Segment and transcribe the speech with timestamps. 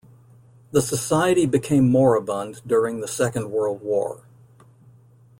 [0.71, 4.23] The society became moribund during the Second World War.